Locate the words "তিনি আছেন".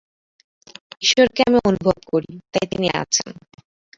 2.71-3.29